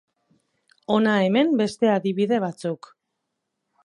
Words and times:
Hona 0.95 1.11
hemen 1.25 1.53
beste 1.59 1.91
adibide 1.97 2.39
batzuk. 2.47 2.91